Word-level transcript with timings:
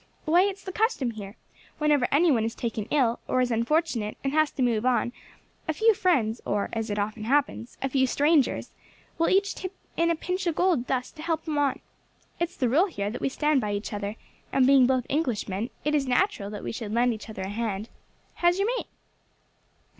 Why, 0.25 0.41
it's 0.45 0.63
the 0.63 0.71
custom 0.71 1.11
here, 1.11 1.37
whenever 1.77 2.07
any 2.11 2.31
one 2.31 2.43
is 2.43 2.55
taken 2.55 2.85
ill, 2.89 3.19
or 3.27 3.39
is 3.39 3.51
unfortunate, 3.51 4.17
and 4.23 4.33
has 4.33 4.49
to 4.53 4.63
move 4.63 4.83
on, 4.83 5.13
a 5.67 5.73
few 5.73 5.93
friends, 5.93 6.41
or, 6.43 6.69
as 6.73 6.89
it 6.89 6.97
often 6.97 7.25
happens, 7.25 7.77
a 7.83 7.89
few 7.89 8.07
strangers, 8.07 8.71
will 9.19 9.29
each 9.29 9.53
chip 9.57 9.75
in 9.95 10.09
a 10.09 10.15
pinch 10.15 10.47
of 10.47 10.55
gold 10.55 10.87
dust 10.87 11.17
to 11.17 11.21
help 11.21 11.47
him 11.47 11.59
on. 11.59 11.81
It's 12.39 12.55
the 12.57 12.67
rule 12.67 12.87
here 12.87 13.11
that 13.11 13.21
we 13.21 13.29
stand 13.29 13.61
by 13.61 13.73
each 13.73 13.93
other, 13.93 14.15
and 14.51 14.65
being 14.65 14.87
both 14.87 15.05
Englishmen, 15.07 15.69
it 15.85 15.93
is 15.93 16.07
natural 16.07 16.49
we 16.63 16.71
should 16.71 16.91
lend 16.95 17.13
each 17.13 17.29
other 17.29 17.43
a 17.43 17.49
hand. 17.49 17.87
How 18.33 18.47
is 18.47 18.57
your 18.57 18.69
mate?" 18.77 18.87